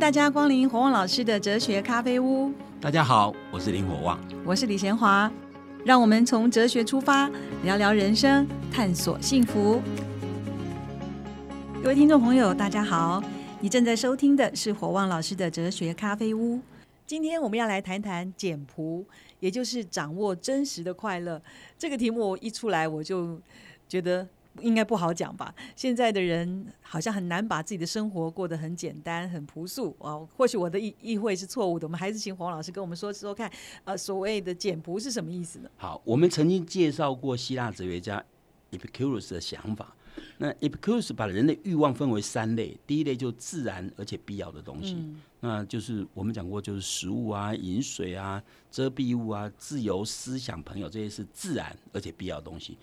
[0.00, 2.50] 大家光临火旺老师的哲学咖啡屋。
[2.80, 5.30] 大家好，我是林火旺，我是李贤华。
[5.84, 7.30] 让我们从哲学出发，
[7.64, 9.82] 聊聊人生，探索幸福。
[11.82, 13.22] 各位听众朋友，大家好，
[13.60, 16.58] 你正在收听的是火旺老师的哲学咖啡屋。
[17.06, 19.04] 今天我们要来谈谈简朴，
[19.38, 21.42] 也就是掌握真实的快乐。
[21.78, 23.38] 这个题目一出来，我就
[23.86, 24.26] 觉得。
[24.60, 25.54] 应该不好讲吧？
[25.76, 30.28] 现在的人好像很难把自己的生活过得很简单、很朴素哦。
[30.36, 33.50] 或许我的意意会是错误的，我们还是请黄老师跟我们说说看，
[33.84, 35.70] 呃，所谓的简朴是什么意思呢？
[35.76, 38.22] 好，我们曾经介绍过希腊哲学家
[38.72, 39.94] Epicurus 的想法。
[40.38, 44.98] 那 Epicurus 把人的欲望分为三类，第一类就自然而且必要的东西，
[45.38, 52.76] 那就是我们讲过，就是食物啊、饮水啊、遮蔽物啊、自由思想、朋友这些是自然而且必要的东西。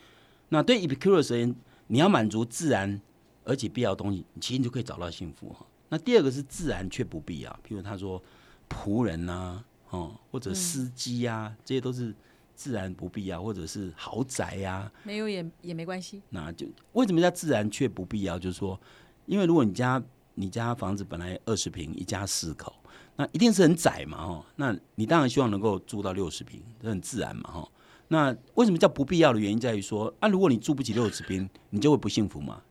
[0.50, 1.56] 那对 Epicurus 而言，
[1.88, 3.02] 你要满足自然
[3.44, 5.66] 而且必要的东西，其实你就可以找到幸福哈。
[5.90, 8.22] 那第二个是自然却不必要，譬如他说
[8.70, 12.14] 仆人呐，哦，或者司机呀，这些都是
[12.56, 16.22] 自然不必要，或者是豪宅呀，没有也也没关系。
[16.30, 18.38] 那就为什么叫自然却不必要？
[18.38, 18.80] 就是说，
[19.26, 20.02] 因为如果你家
[20.36, 22.74] 你家房子本来二十平，一家四口，
[23.16, 27.70] 那一定是很窄嘛，哦，那你当然希望能够住到六十平，这很自然嘛，哈。
[28.10, 32.62] 那为什么叫不必要的原因在于说啊，如果你住不起六十平，你就会不幸福吗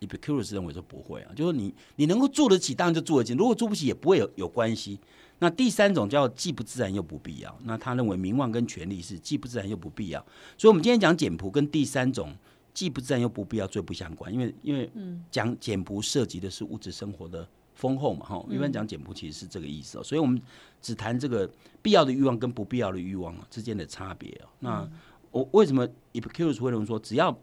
[0.00, 5.00] ？Epicurus 认为说不会啊，就是你你能够住得起，当然就住得起；如果住不起，也不会有有关系。
[5.38, 10.24] 那第三种叫既不自然又不必要，那他认为名望跟权力是既不自然又不必要。
[10.56, 12.34] 所以，我们今天讲简朴跟第三种
[12.72, 14.90] 既不自然又不必要最不相关，因为因为
[15.30, 17.46] 讲简朴涉及的是物质生活的。
[17.76, 20.40] 丰厚嘛，哈，一般讲简朴其实是这个意思哦，所以我们
[20.80, 21.48] 只谈这个
[21.82, 24.48] 必要的欲望跟不必要的欲望之间的差别哦。
[24.60, 24.90] 那
[25.30, 27.38] 我为什么 Epicurus 会认为说只要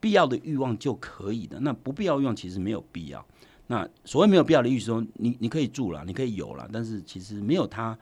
[0.00, 1.60] 必要的欲望就可以的？
[1.60, 3.24] 那不必要欲望其实没有必要。
[3.68, 7.96] 那所谓没有必要的意思说，你你可以住了，你可以有了，但是其实没有它，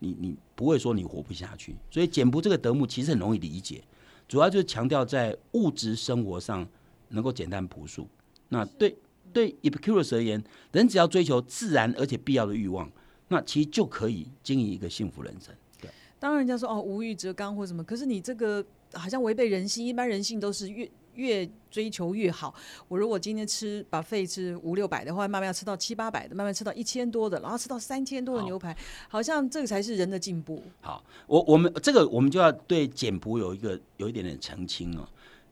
[0.00, 1.76] 你你不会说你活不下去。
[1.90, 3.84] 所以简朴这个德目其实很容易理解，
[4.26, 6.66] 主要就是强调在物质生活上
[7.10, 8.08] 能够简单朴素。
[8.48, 8.96] 那对。
[9.32, 10.42] 对 Epicurus 而言，
[10.72, 12.90] 人只要追求自然而且必要的欲望，
[13.28, 15.54] 那其实就可以经营一个幸福人生。
[15.80, 19.86] 对，当然人家说哦，无欲则刚或什么，可是你这个好像违背人性。
[19.86, 22.54] 一般人性都是越越追求越好。
[22.88, 28.76] 我如果今天吃把肺吃五六百的话，慢慢要吃到七八百的，慢慢吃到一千多的，然后吃到三千多的牛排，
[29.08, 30.62] 好像这个才是人的进步。
[30.80, 35.06] 好，我我们这个我们就要对简朴有一个有一点点澄清哦。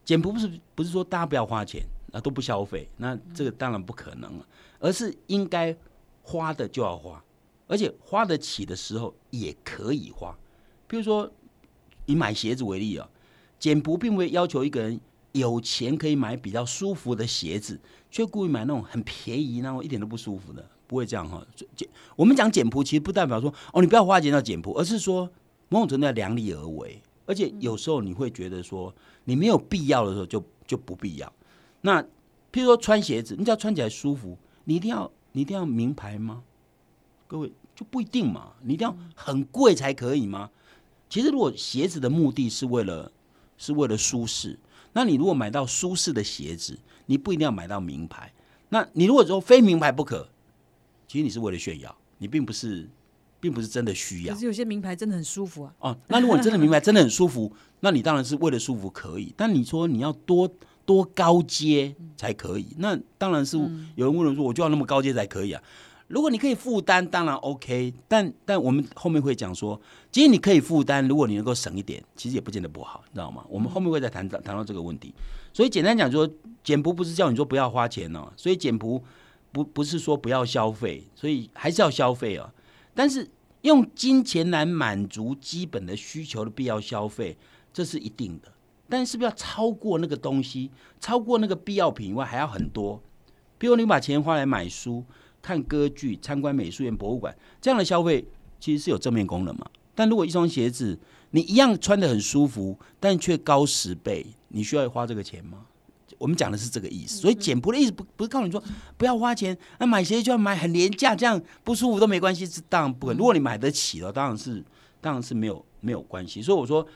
[0.04, 1.82] 简朴不是不是说大家不要花钱。
[2.10, 4.46] 那都不消费，那这个当然不可能了，
[4.78, 5.76] 而是应该
[6.22, 7.22] 花的就要花，
[7.66, 10.36] 而且花得起的时候也可以花。
[10.86, 11.30] 比如说
[12.06, 13.08] 以买鞋子为例啊，
[13.58, 14.98] 简朴并不会要求一个人
[15.32, 17.78] 有钱可以买比较舒服的鞋子，
[18.10, 21.46] 却故意买那种很便宜、然后一点都不舒服的，不会这样哈。
[21.76, 21.86] 简
[22.16, 25.30] 我们讲简朴，其实不代表说哦你不要花钱叫简朴，而是说
[25.68, 28.94] 某种程度要量力而为，而且有时候你会觉得说
[29.24, 31.30] 你没有必要的时候就就不必要。
[31.80, 36.42] 那，譬如说穿鞋子，你只要穿起来舒服，你一定要你一定要名牌吗？
[37.28, 40.50] 各位就不一定嘛，你一定要很贵才可以吗？
[41.08, 43.12] 其实如果鞋子的目的是为了
[43.56, 44.58] 是为了舒适，
[44.92, 48.32] 那你如果买到舒适的鞋子，你不一定要买到名牌。
[48.70, 50.28] 那你如果说非名牌不可，
[51.06, 52.88] 其实你是为了炫耀，你并不是
[53.38, 54.34] 并不是真的需要。
[54.34, 55.74] 可是有些名牌真的很舒服啊。
[55.78, 59.32] 哦，那如果你真的名牌真的很舒服，那你当然是为了舒服可以。
[59.36, 60.50] 但你说你要多。
[60.88, 62.66] 多高阶才可以？
[62.78, 63.58] 那当然是
[63.94, 65.62] 有人问了说，我就要那么高阶才可以啊？
[66.06, 67.92] 如果你可以负担，当然 OK。
[68.08, 69.78] 但但我们后面会讲说，
[70.10, 73.44] 其实你可以负担，如果你能够省一点，其实也不见得不好，你知道吗？
[73.50, 75.12] 我们后面会再谈谈到这个问题。
[75.52, 76.26] 所以简单讲说，
[76.64, 79.04] 简朴不是叫你说不要花钱哦，所以简朴
[79.52, 82.50] 不不是说不要消费，所以还是要消费哦。
[82.94, 83.28] 但是
[83.60, 87.36] 用金钱来满足基本的需求的必要消费，
[87.74, 88.50] 这是一定的。
[88.88, 93.00] 但是不是要超过那个东西，超过那个必要品以外还要很多？
[93.58, 95.04] 比如你把钱花来买书、
[95.42, 98.24] 看歌剧、参观美术院、博物馆，这样的消费
[98.58, 99.66] 其实是有正面功能嘛？
[99.94, 100.98] 但如果一双鞋子
[101.32, 105.66] 你一样穿的很舒服，但却高十倍，你需要花这个钱吗？
[106.16, 107.20] 我们讲的是这个意思。
[107.20, 108.62] 所以简朴的意思不不是告诉你说
[108.96, 113.18] 不要花钱，那买鞋就要买很廉价，这样不舒服都没关系，是当然不可能。
[113.18, 114.64] 如果你买得起了，当然是
[115.00, 116.40] 当然是没有没有关系。
[116.40, 116.86] 所以我说。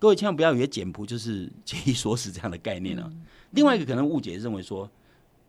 [0.00, 3.08] 各位千万不要以为简朴就是节衣缩食这样的概念啊！
[3.50, 4.90] 另外一个可能误解认为说，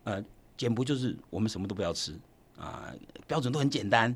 [0.04, 0.22] 呃，
[0.58, 2.14] 简朴就是我们什么都不要吃
[2.60, 2.94] 啊，
[3.26, 4.14] 标准都很简单。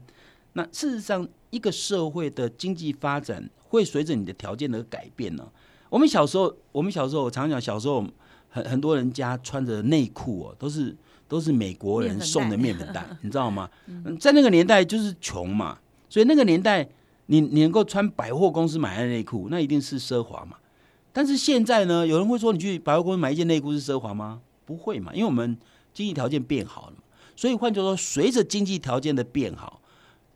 [0.52, 5.50] 那事实上，一个社会的经济发展会随着你的条件而改变呢。
[5.90, 8.06] 我们小时候，我们小时候，我常讲，小时候
[8.50, 10.94] 很很多人家穿着内裤哦，都是
[11.30, 13.70] 都是美国人送的面粉袋，你知道吗？
[13.88, 15.80] 嗯在那个年代就是穷嘛，
[16.10, 16.86] 所以那个年代
[17.28, 20.58] 你你能够穿百货公司买的内裤，那一定是奢华嘛。
[21.12, 24.42] 但是现在呢，有人会说你去百货公司买一件内裤是奢华吗？
[24.66, 25.58] 不会嘛，因为我们
[25.94, 26.98] 经济条件变好了嘛。
[27.36, 29.82] 所以换句话说，随着经济条件的变好，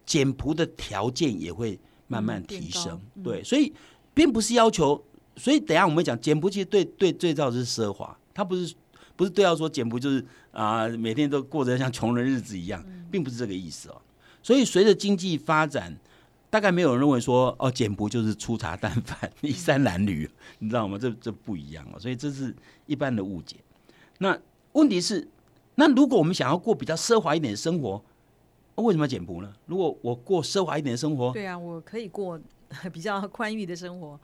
[0.06, 3.24] 简朴的条件也会慢慢提变升高。
[3.24, 3.74] 对，所以
[4.14, 5.04] 并不是要求，
[5.36, 8.74] 所以等一下我们讲简朴，其实对对对照是奢华，它不是
[9.16, 14.02] 不是对要说简朴就是啊、每天都过着像穷人日子一样，并不是这个意思哦。
[14.42, 15.96] 所以随着经济发展，
[16.50, 20.28] 大概没有人认为说哦简朴就是粗茶淡饭、衣衫褴褛，
[20.60, 20.98] 你知道吗？
[20.98, 22.56] 这这不一样哦，所以这是
[22.86, 23.58] 一般的误解。
[24.18, 24.38] 那
[24.74, 25.28] 问题是，
[25.76, 28.04] 那如果我们想要过比较奢华一点的生活，
[28.76, 29.54] 为什么要简朴呢？
[29.66, 32.40] 如果我过奢华一点的生活，对啊，我可以过
[32.92, 34.20] 比较宽裕的生活，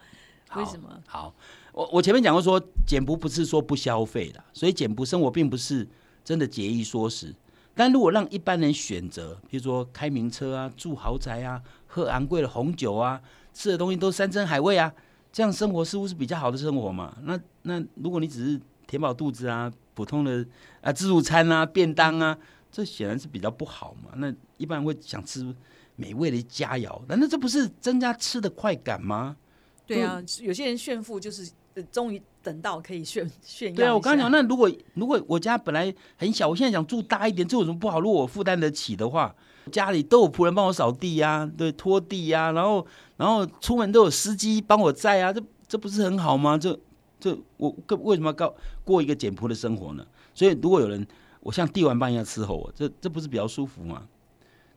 [0.55, 0.89] 为什么？
[1.07, 1.33] 好，
[1.73, 5.87] 我我前面讲过说，简朴不是说不消费的，所以简朴生活并不是
[6.23, 7.33] 真的节衣缩食。
[7.75, 13.21] 但如果让一般人选择，比如说开名车啊、住豪宅啊、喝昂贵的红酒啊、
[13.53, 14.91] 吃的东西都山珍海味啊，
[15.31, 17.15] 这样生活似乎是比较好的生活嘛？
[17.23, 20.45] 那那如果你只是填饱肚子啊，普通的
[20.81, 22.37] 啊自助餐啊、便当啊，
[22.71, 24.11] 这显然是比较不好嘛。
[24.15, 25.53] 那一般人会想吃
[25.97, 29.35] 美味的佳肴，难道这不是增加吃的快感吗？
[29.85, 31.49] 对啊，有些人炫富就是
[31.83, 33.75] 终于等到可以炫 炫耀。
[33.75, 37.99] 对啊，我刚刚讲，，那如果如果我家本来很小，我现在想住大一点，这有什么不好？
[37.99, 39.35] 如果我负担得起的话，
[39.71, 42.85] 家里都有仆人帮我扫地呀、对，拖地呀、然后
[43.17, 46.57] 然后出门都有司机帮我载啊，这这不是很好吗？
[46.57, 46.77] 这
[47.19, 50.05] 这我为什么要过过一个简朴的生活呢？
[50.33, 51.05] 所以如果有人
[51.39, 54.07] 我像帝王般一样伺候我，这这不是比较舒服吗？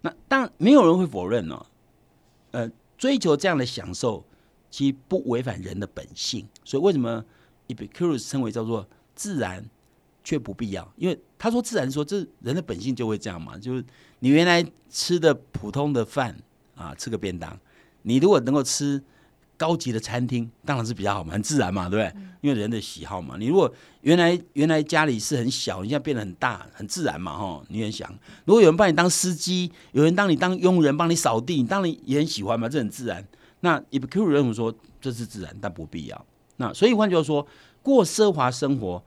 [0.00, 1.66] 那当没有人会否认哦，
[2.52, 4.24] 呃，追求这样的享受，
[4.70, 6.46] 其实不违反人的本性。
[6.64, 7.24] 所以为什么
[7.68, 9.64] Epicurus 称为叫做自然
[10.22, 10.92] 却不必要？
[10.96, 13.84] 因为他说自然说这人的本性就会这样嘛，就是
[14.20, 16.36] 你原来吃的普通的饭
[16.74, 17.58] 啊，吃个便当，
[18.02, 19.02] 你如果能够吃
[19.56, 22.22] 高级的餐厅，当然是比较好嘛，很自然嘛，对不对？
[22.40, 23.36] 因为人的喜好嘛。
[23.38, 23.72] 你如果
[24.02, 27.62] 原来原来家里是很小，你现在变得很大，很自然嘛，哈。
[27.68, 28.08] 你很想，
[28.44, 33.26] 如果有人帮你当司机，有人当你当佣人，帮你扫地，你当然也很喜欢嘛，这很自然。
[33.60, 36.26] 那 Epicurus 认为说这是自然，但不必要。
[36.56, 37.46] 那所以换句话说，
[37.82, 39.02] 过奢华生活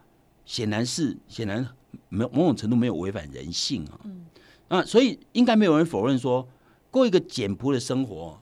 [0.46, 1.68] 显然是显然
[2.10, 4.00] 没有某种程度没有违反人性啊。
[4.04, 4.26] 嗯。
[4.68, 6.48] 啊，所以应该没有人否认说
[6.90, 8.42] 过一个简朴的生活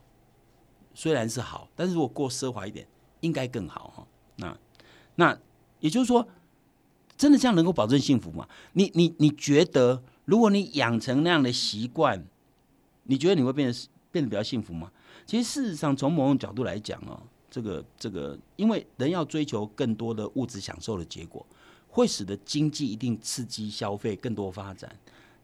[0.93, 2.87] 虽然是好，但是如果过奢华一点，
[3.21, 4.07] 应该更好哈。
[4.35, 4.57] 那
[5.15, 5.39] 那
[5.79, 6.27] 也就是说，
[7.17, 8.47] 真的这样能够保证幸福吗？
[8.73, 12.23] 你你你觉得，如果你养成那样的习惯，
[13.05, 13.79] 你觉得你会变得
[14.11, 14.91] 变得比较幸福吗？
[15.29, 17.21] 其实事实上，从某种角度来讲哦，
[17.51, 21.45] 这个这个，因为人要追求更多的物质享受的结果，
[21.87, 24.91] 会使得经济一定刺激消费更多发展。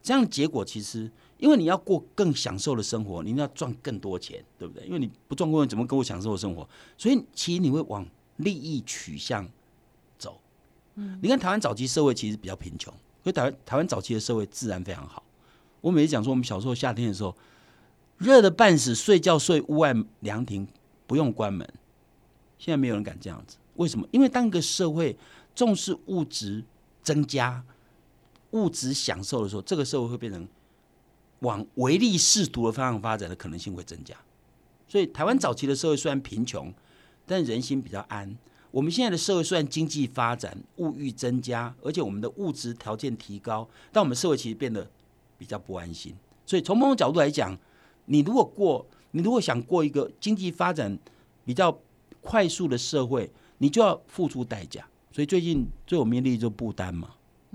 [0.01, 4.83] 这样的结果其实，因为你要过更享受的生活，你一定要赚更多钱，对不对？
[4.87, 6.67] 因为你不赚过钱，怎么跟我享受的生活？
[6.97, 8.03] 所以其实你会往
[8.37, 9.47] 利益取向
[10.17, 10.41] 走。
[10.95, 12.91] 嗯，你看台湾早期社会其实比较贫穷，
[13.21, 15.21] 所以台湾台湾早期的社会自然非常好。
[15.81, 17.35] 我每次讲说，我们小时候夏天的时候，
[18.17, 20.67] 热的半死，睡觉睡屋外凉亭，
[21.05, 21.67] 不用关门。
[22.57, 24.07] 现在没有人敢这样子，为什么？
[24.11, 25.17] 因为当一个社会
[25.53, 26.63] 重视物质
[27.03, 27.63] 增加、
[28.51, 30.47] 物质享受的时候，这个社会会变成
[31.39, 34.15] 往唯利是图的方向发展的可能性会增加。
[34.87, 36.73] 所以，台湾早期的社会虽然贫穷，
[37.25, 38.35] 但人心比较安。
[38.71, 44.89] 我们现在的社会虽然经济发展、物欲增加，而且我们的物质条件提高，但我们社会其实变得
[45.37, 46.15] 比较不安心。
[46.45, 47.57] 所以，从某种角度来讲，
[48.05, 50.97] 你如果过，你如果想过一个经济发展
[51.43, 51.77] 比较
[52.21, 54.85] 快速的社会，你就要付出代价。
[55.11, 57.09] 所以最近最有名的例子就不丹嘛，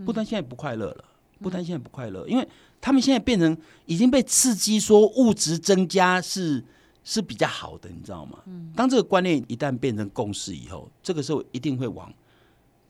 [0.05, 1.05] 不丹现在不快乐了，
[1.41, 2.49] 不丹现在不快乐，因为
[2.81, 6.65] 他们现在变成已经被刺激说物质增加是
[7.05, 8.39] 是比较好的，你知道吗？
[8.75, 12.11] 当这个观念一旦变成共识以后，这个时候一定会往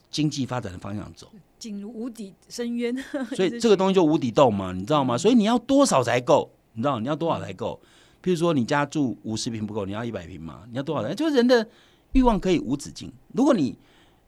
[0.08, 1.28] 经济发展的方向走。
[1.58, 2.96] 进入无底深渊。
[3.34, 5.18] 所以这个东西就无底洞嘛，你知道吗？
[5.18, 6.48] 所以你要多少才够？
[6.74, 7.80] 你知道你要多少才够？
[8.22, 10.64] 譬如说你家住五十平不够，你要一百平吗？
[10.70, 11.16] 你要多少人？
[11.16, 11.66] 就是人的
[12.12, 13.12] 欲望可以无止境。
[13.32, 13.76] 如果你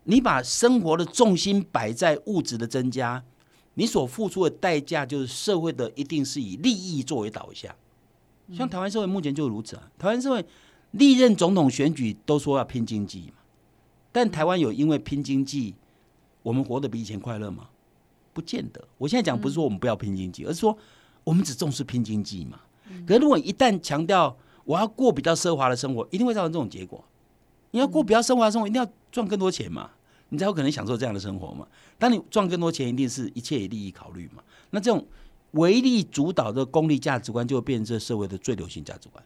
[0.04, 3.22] 你把生活的重心摆在物质的增加，
[3.74, 7.74] 你所付出的代价就是社会的一定是以利益作为导向。
[8.52, 10.44] 像台湾社会目前就如此啊，台湾社会
[10.90, 13.34] 历任总统选举都说要拼经济嘛，
[14.10, 15.74] 但台湾有因为拼经济，
[16.42, 17.68] 我们活得比以前快乐吗？
[18.34, 18.82] 不见得。
[18.98, 20.76] 我现在讲不是说我们不要拼经济，而是说
[21.24, 22.60] 我们只重视拼经济嘛。
[23.06, 27.04] 可是如果一旦强调我要过比较奢华的生活，一定会造成这种结果。
[27.70, 29.90] 你要过比较奢华的生活，一定要赚更多钱嘛，
[30.28, 31.66] 你才有可能享受这样的生活嘛。
[31.98, 34.42] 当你赚更多钱，一定是一切以利益考虑嘛。
[34.70, 35.06] 那这种
[35.52, 39.24] 唯利主导的功利价值观，就会变成这社会的最流行价值观。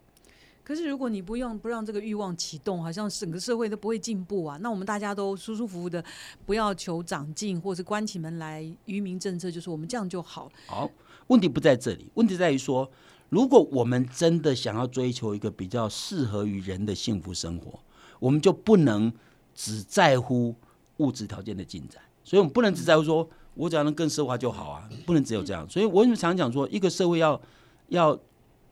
[0.62, 4.56] 可是如果你不用不让这个欲望启动，好像整个社会都不会进步啊。
[4.60, 6.04] 那我们大家都舒舒服服的，
[6.44, 10.50] 不要求长进，或是关起门来愚民政策，就是我们这样就好。
[10.66, 10.90] 好，
[11.28, 12.90] 问题不在这里，问题在于说，
[13.28, 17.78] 如果我们真的想要追求一个比较适合于人的幸福生活，
[18.18, 19.12] 我们就不能
[19.54, 20.54] 只在乎
[20.98, 22.02] 物质条件的进展。
[22.24, 25.68] 所以，我们不能只在乎说我只要能更奢华就好啊，不能只有这样。
[25.68, 27.40] 所以我为什么常讲说，一个社会要
[27.88, 28.18] 要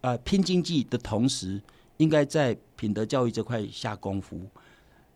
[0.00, 1.62] 呃拼经济的同时。
[1.99, 4.40] 应该在品德教育这块下功夫，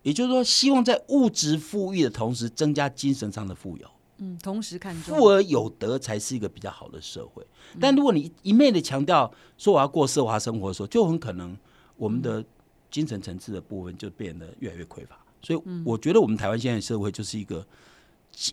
[0.04, 3.90] 也就是说，希望在物质富裕的同时，增加精神上的富有。
[4.18, 7.46] 嗯，同时看重富而有德才是一个比较好的社会。
[7.80, 11.56] 但如果你一昧的强调说我要过奢华生活的时候，就很可能
[11.96, 12.44] 我们的
[12.90, 15.18] 精神层次的部分就变得越来越匮乏。
[15.42, 17.66] 所以，我觉得我们台湾现在社会就是一个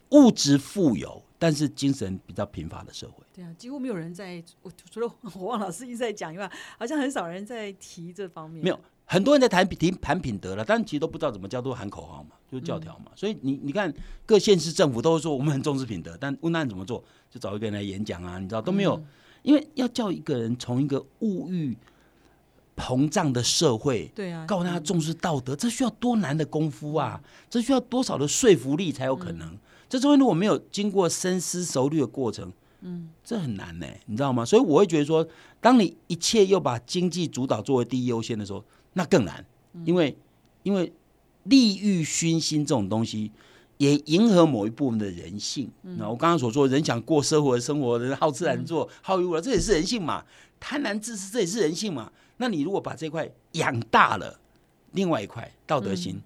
[0.10, 1.22] 物质富有。
[1.38, 4.42] 但是精神比较贫乏的社会，对啊，几乎没有人在。
[4.64, 8.64] 我除了 我汪老师一直在讲以外，好像很少人在提这方面。
[8.64, 13.12] 没有很多人在谈品谈品德了，但其实都不知道怎么叫，都喊口号嘛，就是教条嘛。
[13.16, 13.94] 所以你你看，
[14.26, 19.02] 各县市政府都说我们很重视品德，但问那怎么做，就找一个人来演讲啊，你知道都没有。
[19.44, 21.78] 因为要叫一个人从一个物欲
[22.76, 27.22] 膨胀的社会，对啊，告诉他重视道德，这需要多难的功夫啊！
[27.48, 29.56] 这需要多少的说服力才有可能？
[29.88, 34.44] 这中间如果没有经过深思熟虑的过程，嗯，这很难呢，你知道吗？
[34.44, 35.26] 所以我会觉得说，
[35.62, 38.66] 当你一切又把经济主导作为第一优先的时候，
[38.98, 39.46] 那更难，
[39.84, 40.18] 因为
[40.64, 40.92] 因为
[41.44, 43.30] 利欲熏心这种东西，
[43.78, 45.70] 也迎合某一部分的人性。
[45.82, 50.26] 那我刚刚所说，人想过生活生活，人好吃懒做，好逸恶劳，这也是人性嘛。
[50.62, 52.10] 贪婪自私，这也是人性嘛。
[52.38, 54.40] 那你如果把这块养大了，
[54.94, 56.22] 另外一块道德心、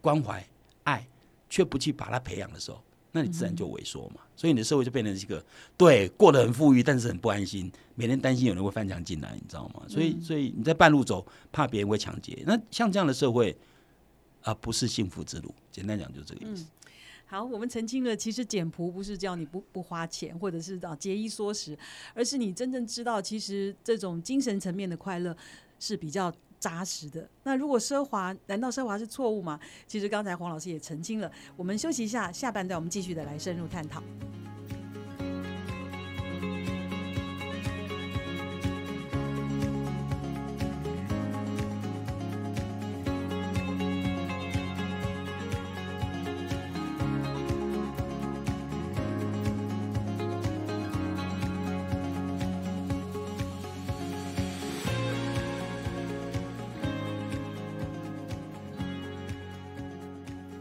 [0.00, 0.46] 关怀、
[0.84, 1.04] 爱，
[1.50, 2.80] 却不去把它培养的时候，
[3.16, 5.40] 那你自然就萎缩嘛，所以你的社会就变成一个
[5.76, 9.84] 对过得很富裕，但是很不安心，每天担心有人会翻墙进来，你知道吗？
[9.88, 12.42] 所以，所以你在半路走，怕别人会抢劫。
[12.44, 13.56] 那像这样的社会
[14.42, 15.54] 啊，不是幸福之路。
[15.70, 16.66] 简单讲，就是这个意思。
[17.26, 21.78] 好，我们澄清了，其实简朴不是叫你不不花钱，或者是啊节衣缩食，
[22.14, 25.36] 而是你真正知道，其实这种精神层面的快乐
[25.78, 26.34] 是比较。
[26.64, 27.28] 扎实的。
[27.42, 29.60] 那如果奢华，难道奢华是错误吗？
[29.86, 31.30] 其实刚才黄老师也澄清了。
[31.56, 34.02] 我们休息一下，下半段我们继续的来深入探讨。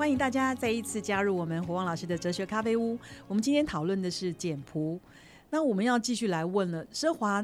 [0.03, 2.99] 欢迎大家再一次加入我们胡旺老师的哲学咖啡屋。
[3.25, 4.99] 我们今天讨论的是简朴，
[5.49, 7.43] 那我们要继续来问了：奢华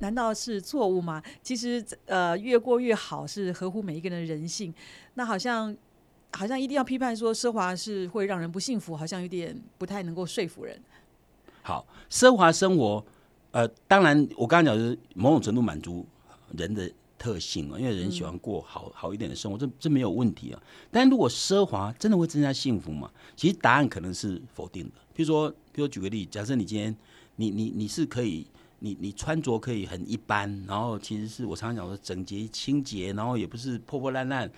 [0.00, 1.22] 难道是错误吗？
[1.42, 4.74] 其实，呃，越过越好是合乎每一个人的人性。
[5.14, 5.74] 那好像
[6.32, 10.78] 好像一定要批判说奢华是会让人不幸福，好像有点不太能够说服人。
[11.62, 13.02] 好，奢华生活，
[13.52, 16.04] 呃，当然我刚刚讲是某种程度满足
[16.54, 16.92] 人的。
[17.20, 20.62] 特性啊，因为人喜欢过好好一点的生活，这这没有问题啊。
[20.90, 23.10] 但如果奢华真的会增加幸福吗？
[23.36, 24.92] 其实答案可能是否定的。
[25.12, 26.96] 比如说，比如举个例，假设你今天
[27.36, 28.46] 你你你是可以，
[28.78, 34.50] 你你穿着可以很一般，然后其实是我常常讲说整洁清洁，然后也不是破破烂烂，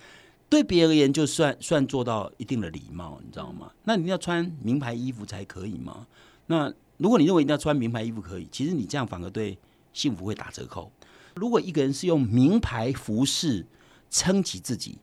[0.47, 3.69] 对别人而言就算算做到一定的礼貌，你知道吗？
[3.83, 6.07] 那你要穿名牌衣服才可以吗？
[6.47, 9.57] 那如果你认为一定要穿名牌衣服可以，其实你这样反而对
[9.91, 10.89] 幸福会打折扣。
[11.35, 13.65] 如果一个人是用名牌服饰
[14.09, 14.97] 撑起自己，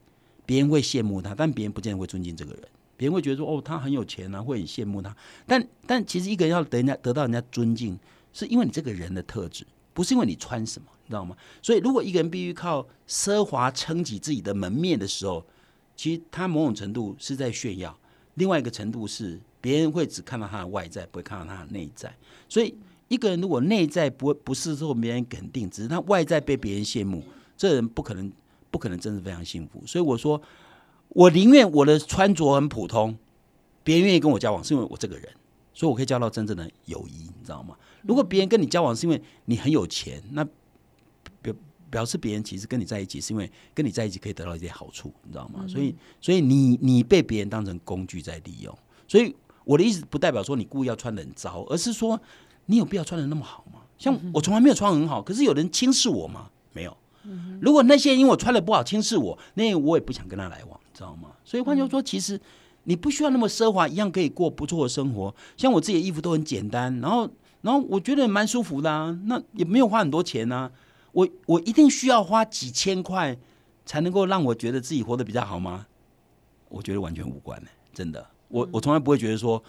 [0.47, 2.63] 别人会羡慕他，但别人不见得会尊敬这个人。
[2.97, 7.99] 别人会觉得说：“哦，他很有钱啊，会很羡慕他。”但但其实一个人要得人家得到人家尊敬，
[8.33, 11.37] 是因为你这个人的特质，不是因为你穿什么，你知道吗？
[11.63, 15.45] 所以，如果一个人必须靠奢华撑起自己的门面的时候，
[15.97, 17.91] 其实他某种程度是在炫耀；
[18.35, 22.15] 另外一个程度是别人会只看到他的外在，不会看到他的内在。
[22.49, 22.75] 所以。
[23.11, 27.21] 一个人如果内在不不是受别人肯定，只是他外在被别人羡慕，
[27.57, 28.33] 这人不可能
[28.71, 29.83] 不可能真的非常幸福。
[29.85, 30.41] 所以我说，
[31.09, 33.19] 我宁愿我的穿着很普通，
[33.83, 35.29] 别人愿意跟我交往，是因为我这个人，
[35.75, 37.77] 所以我可以交到真正的友谊，你知道吗？
[38.03, 40.47] 如果别人跟你交往是因为你很有钱，那
[41.43, 41.53] 表
[41.91, 45.67] 表示别人其实跟你在一起是因为跟你在一起可以得到一些好处，你知道吗？
[45.67, 48.73] 所以所以你你被别人当成工具在利用，
[49.09, 52.23] 所以我的意思不代表说你故意要穿的很糟，而是说。
[52.71, 53.81] 你有必要穿的那么好吗？
[53.99, 56.49] 像我从来没有穿很好，可是有人轻视我吗？
[56.73, 56.97] 没有。
[57.61, 61.31] 如果那些因为我穿的不好轻视我，那我也不想跟他来往，知道吗？
[61.45, 62.41] 所以换句话说，其实
[62.85, 65.35] 你不需要那么奢华，一样可以过不错的生活。
[65.57, 67.29] 像我自己的衣服都很简单，然后
[67.61, 70.71] 然后我觉得蛮舒服的啊，那也没有花很多钱啊。
[71.13, 73.37] 我我一定需要花几千块
[73.85, 75.87] 才能够让我觉得自己活得比较好吗？
[76.69, 78.25] 我觉得完全无关的，真的。
[78.49, 79.63] 我我从来不会觉得说，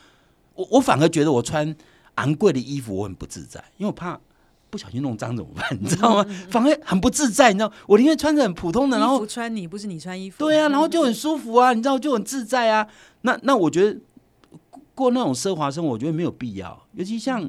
[0.55, 1.75] 我我反而觉得我穿
[2.15, 4.19] 昂贵的衣服我很不自在，因为我怕
[4.69, 5.65] 不小心弄脏怎么办？
[5.79, 6.25] 你知道吗？
[6.49, 7.71] 反而很不自在，你知道？
[7.87, 12.87] 我宁愿穿着很普通的，然后穿你不是你穿衣服，对啊，然后就很舒服啊，你知道就很自在啊。
[13.21, 13.99] 那那我觉得
[14.95, 16.81] 过那种奢华生活，我觉得没有必要。
[16.93, 17.41] 尤其像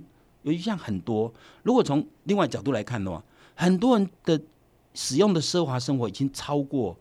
[0.42, 3.22] 尤其像很多，如果从另外角度来看的话。
[3.54, 4.40] 很多人的
[4.94, 6.96] 使用的奢华生活已经超过，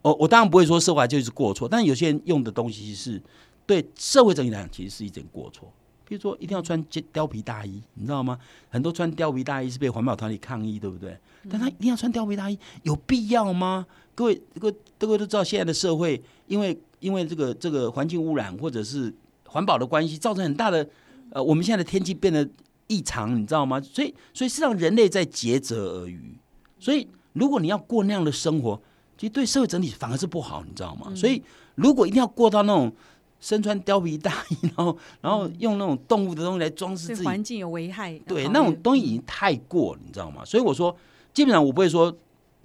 [0.00, 3.22] 我我当然不会说奢华就是过错，但有些人用的东西是
[3.66, 5.70] 对社会整体来讲其实是一点过错。
[6.06, 6.82] 比如说一定要穿
[7.12, 8.38] 貂皮大衣，你知道吗？
[8.68, 11.16] 很多穿貂皮大衣是被环保团体抗议，对不对？
[11.50, 13.86] 但他一定要穿貂皮大衣，有必要吗？
[14.14, 19.14] 各位，各位，各位都知道，现在的社会因为因为这个这个环境污染或者是
[19.46, 20.88] 环保的关系，造成很大的
[21.30, 22.48] 呃，我们现在的天气变得。
[22.88, 23.80] 异常，你知道吗？
[23.80, 26.38] 所以，所以实际上人类在竭泽而渔。
[26.78, 28.80] 所以，如果你要过那样的生活，
[29.18, 31.12] 其实对社会整体反而是不好，你知道吗？
[31.12, 31.42] 所以，
[31.74, 32.92] 如果一定要过到那种
[33.40, 40.44] 身穿貂皮大衣，然后， 然后用那种动物的东西来装饰自己，环境有危害，对那种东西已经太过了，你知道吗？
[40.44, 40.96] 所以我说，
[41.32, 42.16] 基本上我不会说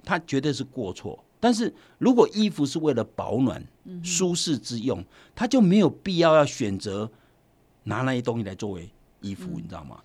[0.04, 1.22] 它绝对是过错。
[1.38, 3.62] 但是如果衣服是为了保暖、
[4.04, 7.10] 舒适之用，它就没有必要要选择
[7.84, 8.88] 拿那些东西来作为
[9.20, 10.00] 衣服，你知道吗？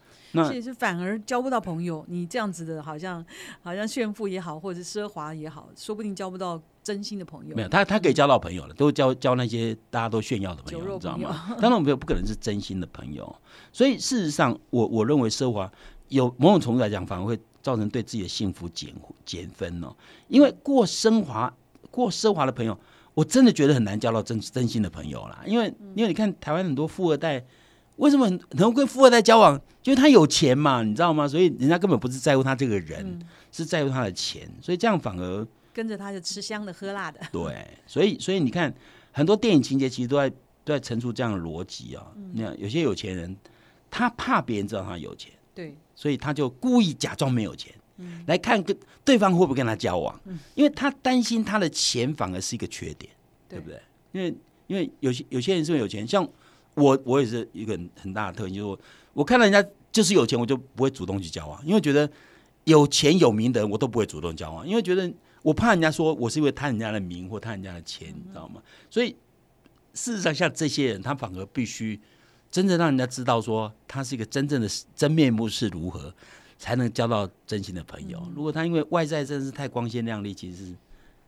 [0.49, 3.25] 其实反而交不到朋友，你这样子的，好像
[3.61, 7.53] 好像炫富也好，或者是奢华也好，说不定交不到真心的朋友。
[7.53, 11.53] 没有，他他可以交到朋友了，都交交那些大家都炫耀的朋友，你知道吗？
[11.59, 13.35] 当然，我们不可能是真心的朋友。
[13.73, 15.69] 所以事实上，我我认为奢华
[16.07, 18.93] 有某种程度来讲，反而会造成对自己的幸福减
[19.25, 19.93] 减分哦。
[20.29, 21.53] 因为过奢华
[21.91, 22.79] 过奢华的朋友，
[23.13, 25.43] 我真的觉得很难交到真真心的朋友啦。
[25.45, 27.43] 因为因为你看台湾很多富二代。
[27.97, 29.59] 为什么很跟富二代交往？
[29.81, 31.27] 就是他有钱嘛，你知道吗？
[31.27, 33.19] 所以人家根本不是在乎他这个人，
[33.51, 34.47] 是在乎他的钱。
[34.61, 35.43] 所以这样反而
[35.77, 37.19] 跟着他就吃香的喝辣的。
[37.31, 38.73] 对，所以所以你看，
[39.11, 40.27] 很多电影情节其实都在
[40.65, 42.11] 都在陈述这样的逻辑啊。
[42.33, 43.37] 你看有些有钱人，
[43.91, 47.71] 他怕别人知道他有钱，对，所以他就故意假装没有钱，
[48.25, 50.19] 来看跟对方会不会跟他交往，
[50.55, 53.11] 因为他担心他的钱反而是一个缺点，
[53.47, 53.79] 对不对？
[54.13, 54.35] 因为
[54.65, 56.27] 因为有些有些人是有钱，像。
[56.79, 58.81] 我我也是一个很很大的特性，就是
[59.13, 62.07] 我看到人家就是有钱，我就不会主动去交往，因为觉得
[62.65, 65.11] 有钱有名的人我都不会主动交往，因为觉得
[65.47, 68.61] 我怕人家说我是因为贪人家的名或贪人家的钱，你知道吗？
[68.89, 69.15] 所以
[69.93, 71.97] 事实上，像这些人，他反而必须
[72.51, 76.13] 真正让人家知道说他是一个真正的真面目是如何，
[76.59, 78.21] 才能交到真心的朋友。
[78.35, 80.75] 如果他因为外在真是太光鲜亮丽，其实是。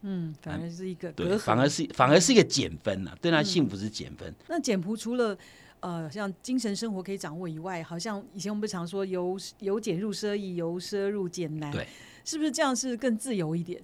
[0.01, 4.35] 嗯，反而是一个对，反而是反而是一个减分呐，对他幸福是减分。
[4.49, 5.37] 那简朴除了
[5.79, 11.87] 呃，像精神生活可以掌握以外，好像以前我们不常说由由俭入奢易，由奢入俭难，对，
[12.25, 13.81] 是不是这样是更自由一点？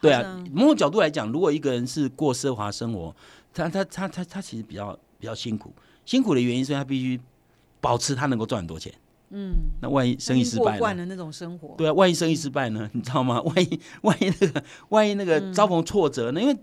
[0.00, 3.14] 对啊，某种角度来讲，如果一个人是过奢华生活，
[3.54, 5.72] 他他他他他其实比较比较辛苦，
[6.04, 7.20] 辛苦的原因是他必须
[7.80, 8.92] 保持他能够赚很多钱。
[9.30, 12.88] 嗯，那万一生意失败惯了那种生活，对啊，万一生意失败呢？
[12.94, 13.42] 你知道吗？
[13.42, 16.40] 万一万一那个万一那个遭逢挫折呢？
[16.40, 16.54] 因为，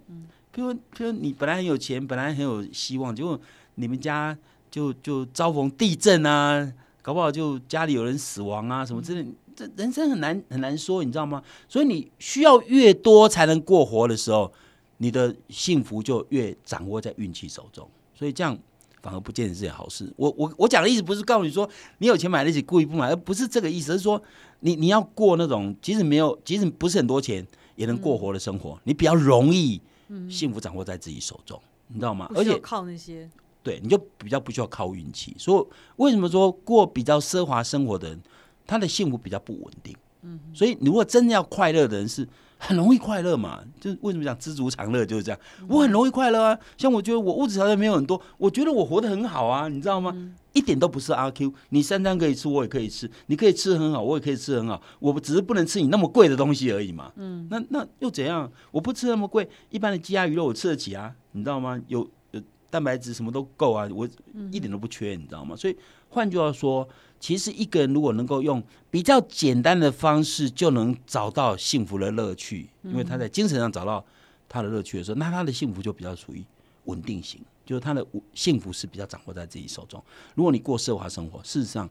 [0.49, 3.37] 比如比如你本来很有钱，本来很有希望，结果
[3.75, 4.37] 你们家
[4.71, 11.43] 就就遭逢地震啊，搞不好就家里有人死亡啊，什么之类，这人生很难很难说，你知道吗？
[11.67, 14.51] 所以你需要越多才能过活的时候，
[14.97, 17.89] 你的幸福就越掌握在运气手中。
[18.13, 18.57] 所以这样。
[19.03, 20.09] 反而不见得是件好事。
[20.15, 23.91] 我我我讲的意思不是告诉你说你有钱买得起，故意不买，而不是这个意思。
[23.91, 24.23] 是说
[24.61, 29.81] 你你要过那种即使没有，即使不是很多钱也能过活的生活，你比较容易
[30.29, 32.31] 幸福掌握在自己手中，你知道吗？
[32.33, 33.29] 而且靠那些，
[33.61, 35.35] 对，你就比较不需要靠运气。
[35.37, 38.21] 所以为什么说过比较奢华生活的人，
[38.65, 39.95] 他的幸福比较不稳定？
[40.21, 42.27] 嗯，所以如果真的要快乐的人是。
[42.65, 43.61] 很容易快乐嘛？
[43.77, 45.39] 就是为什么讲知足常乐就是这样。
[45.67, 50.15] 我很容易快乐啊，像我觉得我物质条件没有很多，我觉得我活得很好啊，你知道吗？
[50.53, 51.53] 一点都不是阿 Q。
[51.71, 54.81] 你三餐可以吃，我也可以吃；你可以吃很好，我也可以吃很好。
[54.99, 57.11] 我只是不能吃你那么贵的东西而已嘛。
[57.17, 58.49] 嗯，那那又怎样？
[58.71, 61.77] 我不吃那么贵，一般的鸡鸭鱼肉我吃得起啊，你知道吗？
[61.89, 64.07] 有有蛋白质什么都够啊，我
[64.53, 65.53] 一点都不缺，你知道吗？
[65.53, 65.75] 所以
[66.07, 66.87] 换句话说。
[67.23, 74.05] 其实一个人如果能够用比较简单的方式就能找到幸福的乐趣，因为他在精神上找到
[74.49, 76.43] 他的乐趣的时候，那他的幸福就比较属于
[76.83, 80.03] 稳定型，就是他的幸福是比较掌握在自己手中。
[80.35, 81.89] 如果你过奢华生活，事实上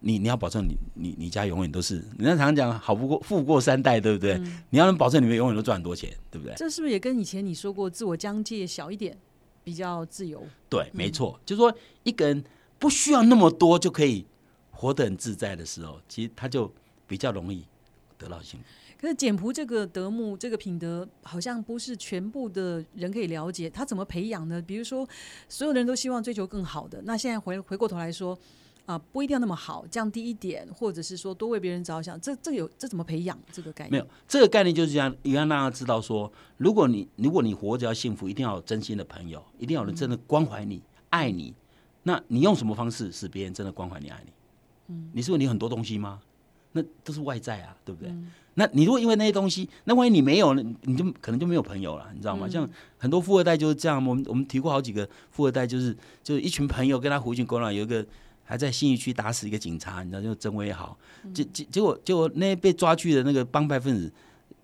[0.00, 4.36] 你你要保证你你你家永远都是，人家常常讲好不过富过三代，对不对？
[4.70, 6.52] 你要能保证你们永远都赚很多钱，对不对？
[6.56, 9.16] 这是不是也跟以前你说过自我疆界小一点？
[9.62, 10.44] 比较自由。
[10.68, 12.42] 对，没错，就是说一个人
[12.80, 14.26] 不需要那么多就可以
[14.82, 16.68] 活得很自在的时候，其实他就
[17.06, 17.64] 比较容易
[18.18, 18.66] 得到幸福。
[19.00, 24.60] 可是简朴这个德目这个品德，好像不是全部的人可以了解，他怎么培养呢？
[24.60, 25.08] 比如说，
[25.48, 28.36] 所有人都希望追求更好的，那现在回回过头来说，
[28.86, 33.92] 啊、不一定要那么好，降低一点，或者是说多为别人着想，这这有这怎么培养这个概念？
[33.92, 41.54] 没有这个概念，就是这样，你要让大家知道说，如果你如果你活着要幸福，一定要有真心的朋友，一定要有人真的关怀你、爱你。
[42.02, 44.32] 那你用什么方式使别人真的关怀你、爱你？
[44.88, 46.20] 嗯，你是问你很多东西吗？
[46.72, 48.10] 那都是外在啊，对不对？
[48.54, 52.48] 那你如果因为那些东西，那万一你没有，那你就可能就没有朋友了，你知道吗？
[52.48, 58.04] 像很多富二代就是这样，我们我们提过好几个富二代，就是就是一群朋友跟他狐群狗党，有一个
[58.42, 60.96] 还在信义区打死一个警察，你知道，就曾威豪，
[61.34, 64.10] 结结结果结果那些被抓去的那个帮派分子，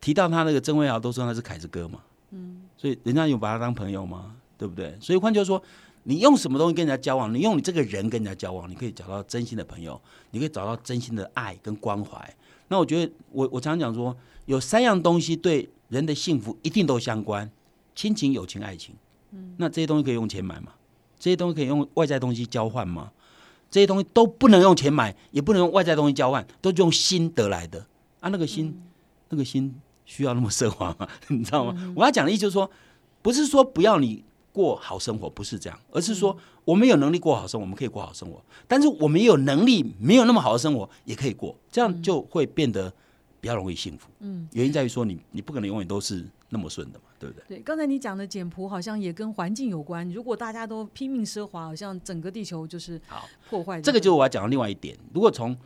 [0.01, 2.01] 提到他那个曾威豪，都说他是凯子哥嘛，
[2.31, 4.35] 嗯，所以人家有把他当朋友吗？
[4.57, 4.97] 对不对？
[5.01, 5.63] 所以换句话说，
[6.09, 12.35] 你用什么东西跟人家交往，你用你这个人跟人家交往，你可以找到真心的朋友，你可以找到真心的爱跟关怀。
[12.69, 14.17] 那我觉得，我我常常讲说，
[14.47, 17.51] 有三样东西对人的幸福一定都相关：
[17.95, 18.95] 亲情、友情、爱情。
[19.33, 20.73] 嗯，那这些东西可以用钱买吗？
[21.19, 23.13] 这些东西可以用外在东西交换吗？
[23.71, 27.87] 这些东西都不能用钱买，也不能用外在东西交换，都是用心得来的
[28.21, 28.31] 啊。
[28.31, 28.81] 那个心，
[29.29, 29.75] 那个心
[30.07, 31.07] 需要那么奢华吗？
[31.29, 31.93] 你知道吗？
[31.95, 32.71] 我要讲的意思就是说，
[33.21, 42.93] 不是说不要你过好生活，不是这样，而是说我们有能力过好生活，我们可以过好生活，但是我们也有能力没有那么好的生活也可以过，这样就会变得
[43.41, 44.09] 比较容易幸福。
[44.21, 47.45] 嗯，原因在于说你你不可能永远都是那么顺的嘛，对不对？
[47.57, 50.09] 对，刚才你讲的简朴好像也跟环境有关。
[50.11, 53.81] 如果大家都拼命奢华，好像整个地球就是好破坏。
[53.81, 54.97] 这个就是我要讲的另外一点。
[55.13, 55.57] 如果从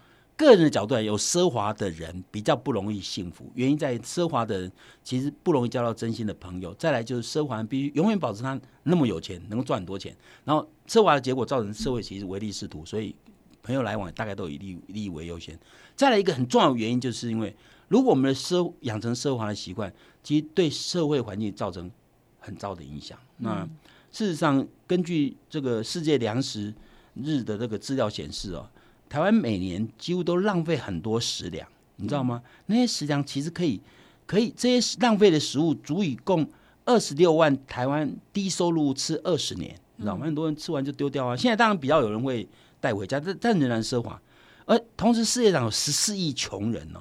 [0.45, 6.75] 个人的角度来，有奢华的人比较不容易幸福，原因在于奢华的人其实不容易交到真心的朋友。
[6.75, 13.15] 再来就是奢华必须永远保持他那么有钱，能够赚很多钱，然后奢华的结果造成社会其实唯利是图，所以
[13.63, 15.59] 朋友来往大概都以利利益为优先。
[15.95, 17.55] 再来一个很重要的原因，就是因为
[17.89, 21.91] 如果我们的奢养成奢华的习惯，其实对社会环境造成
[22.39, 23.19] 很糟的影响。
[23.39, 23.69] 那
[24.11, 26.75] 事实上，根据这个世界粮食
[27.15, 28.69] 日的这个资料显示哦，
[29.13, 32.43] 台湾每年几乎都浪费很多食粮，你知道吗？
[32.65, 33.79] 那些食粮其实可以，
[34.27, 36.49] 可以这些浪费的食物足以供
[36.87, 40.25] 二十六万台湾低收入吃二十年，你知道吗？
[40.25, 41.37] 很多人吃完就丢掉啊。
[41.37, 42.49] 现在当然比较有人会
[42.81, 44.19] 带回家，但但仍然奢华。
[44.65, 47.01] 而同时，世界上有十四亿穷人哦，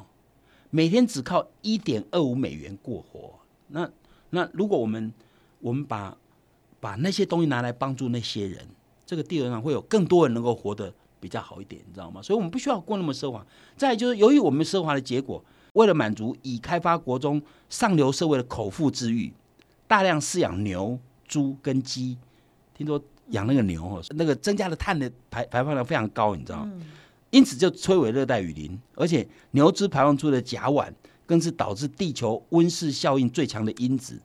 [0.70, 3.40] 每天只靠一点二五美元过活。
[3.70, 3.90] 那
[4.32, 5.14] 那如果我们
[5.62, 6.18] 我们把
[6.82, 8.68] 把那些东西拿来帮助那些人，
[9.06, 12.22] 这个地球上会有更多人能够活得比较好一点，你知道吗？
[12.22, 13.46] 所以我们不需要过那么奢华。
[13.78, 15.42] 再就是，由于我们奢华的结果，
[15.74, 19.32] 为了满足已开发国中上流社会的口腹之欲，
[19.88, 22.18] 大量饲养牛、猪跟鸡。
[22.74, 26.72] 听说养那个牛哦，那个增加的碳的排排放量非常高，你知道吗？
[27.30, 30.92] 因此就摧毁热带雨林，而且牛只排放出的甲烷
[31.26, 34.20] 更是导致地球温室效应最强的因子。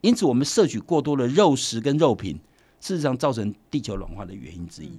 [0.00, 2.38] 因此，我们摄取过多的肉食跟肉品，
[2.80, 4.92] 事实上造成地球暖化的原因之一。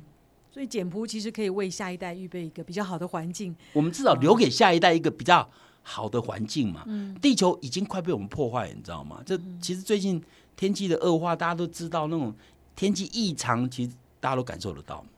[0.54, 3.56] 所以简朴其实可以为下一代预备一个比较好的环境。
[3.74, 5.50] 我们至少留给下一代一个比较
[5.82, 6.84] 好的环境嘛。
[6.86, 9.24] 嗯地球已经快被我们破坏了，你知道吗？
[9.26, 10.22] 这其实最近
[10.56, 12.32] 天气的恶化，大家都知道那种
[12.76, 15.10] 天气异常，其实大家都感受得到嘛。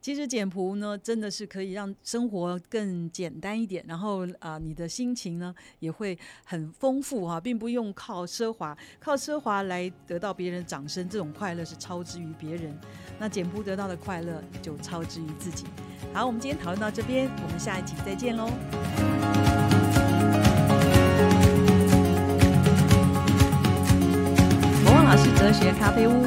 [0.00, 12.74] 其实简朴呢，真的是可以让生活更简单一点，然后啊、你的心情呢也会很丰富哈、并不用靠奢华，靠奢华来得到别人的掌声，这种快乐是超之于别人。
[13.18, 15.66] 那简朴得到的快乐就超之于自己。
[16.14, 18.50] 好，我们今天讨论到这边，我们下一集再见喽。
[24.82, 26.26] 国王老师哲学咖啡屋